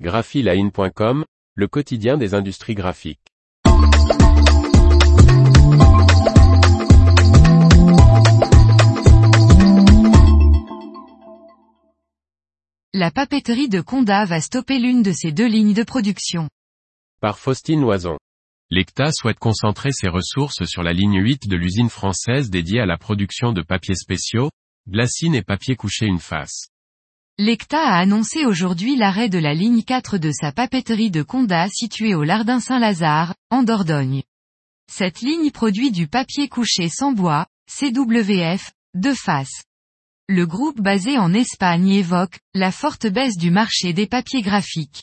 [0.00, 1.24] graphiline.com,
[1.54, 3.20] le quotidien des industries graphiques.
[12.92, 16.48] La papeterie de Conda va stopper l'une de ses deux lignes de production.
[17.20, 18.18] Par Faustine Loison.
[18.70, 22.98] L'ECTA souhaite concentrer ses ressources sur la ligne 8 de l'usine française dédiée à la
[22.98, 24.50] production de papiers spéciaux,
[24.88, 26.68] glacine et papier couché une face.
[27.36, 32.14] L'ECTA a annoncé aujourd'hui l'arrêt de la ligne 4 de sa papeterie de Conda située
[32.14, 34.22] au Lardin Saint-Lazare, en Dordogne.
[34.88, 39.64] Cette ligne produit du papier couché sans bois, CWF, de face.
[40.28, 45.02] Le groupe basé en Espagne évoque la forte baisse du marché des papiers graphiques.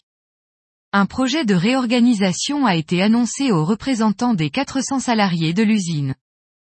[0.93, 6.15] Un projet de réorganisation a été annoncé aux représentants des 400 salariés de l'usine.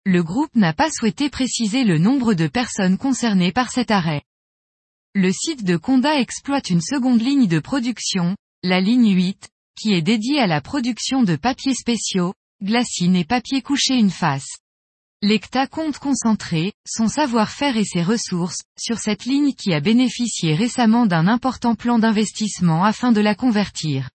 [0.05, 4.23] Le groupe n'a pas souhaité préciser le nombre de personnes concernées par cet arrêt.
[5.19, 9.49] Le site de Conda exploite une seconde ligne de production, la ligne 8,
[9.81, 14.59] qui est dédiée à la production de papiers spéciaux, glacine et papier couché une face.
[15.23, 21.07] L'ECTA compte concentrer son savoir-faire et ses ressources sur cette ligne qui a bénéficié récemment
[21.07, 24.11] d'un important plan d'investissement afin de la convertir.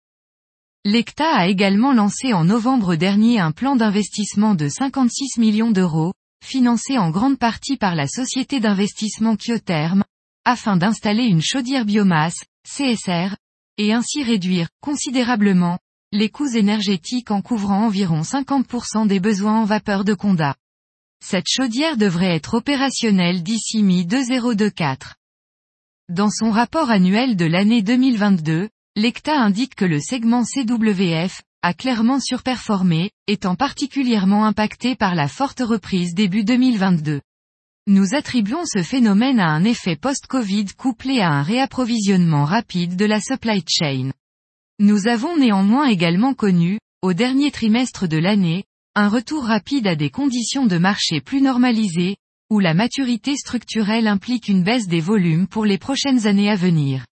[0.83, 6.97] L'ECTA a également lancé en novembre dernier un plan d'investissement de 56 millions d'euros, financé
[6.97, 10.03] en grande partie par la société d'investissement Kyotherm,
[10.47, 13.35] afin d'installer une chaudière biomasse, CSR,
[13.77, 15.77] et ainsi réduire, considérablement,
[16.13, 20.55] les coûts énergétiques en couvrant environ 50% des besoins en vapeur de Conda.
[21.21, 25.15] Cette chaudière devrait être opérationnelle d'ici mi-2024.
[26.07, 32.21] Dans son rapport annuel de l'année 2022, l'ECTA indique que le segment CWF a clairement
[32.21, 37.19] surperformé, étant particulièrement impacté par la forte reprise début 2022.
[37.89, 43.21] Nous attribuons ce phénomène à un effet post-Covid couplé à un réapprovisionnement rapide de la
[43.21, 44.11] supply chain.
[44.77, 48.65] Nous avons néanmoins également connu, au dernier trimestre de l'année,
[48.95, 52.17] un retour rapide à des conditions de marché plus normalisées,
[52.49, 57.05] où la maturité structurelle implique une baisse des volumes pour les prochaines années à venir.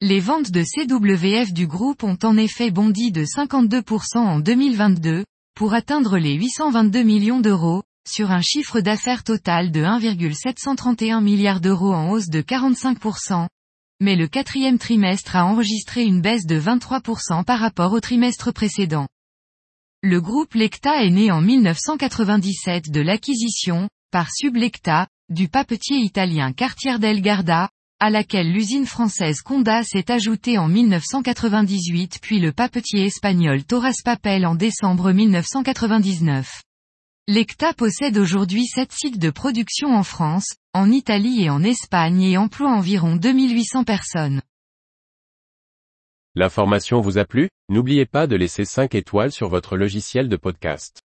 [0.00, 5.74] Les ventes de CWF du groupe ont en effet bondi de 52% en 2022, pour
[5.74, 12.10] atteindre les 822 millions d'euros, sur un chiffre d'affaires total de 1,731 milliards d'euros en
[12.10, 13.48] hausse de 45%.
[14.00, 19.08] Mais le quatrième trimestre a enregistré une baisse de 23% par rapport au trimestre précédent.
[20.02, 26.98] Le groupe Lecta est né en 1997 de l'acquisition, par Sublecta, du papetier italien Cartier
[26.98, 33.64] del Garda, à laquelle l'usine française Conda s'est ajoutée en 1998 puis le papetier espagnol
[33.64, 36.62] Torres Papel en décembre 1999.
[37.28, 42.38] Lecta possède aujourd'hui 7 sites de production en France, en Italie et en Espagne et
[42.38, 44.42] emploie environ 2800 personnes.
[46.36, 47.48] L'information vous a plu?
[47.68, 51.02] N'oubliez pas de laisser 5 étoiles sur votre logiciel de podcast.